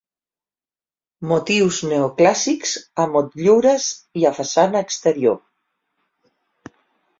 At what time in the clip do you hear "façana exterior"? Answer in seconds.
4.41-5.41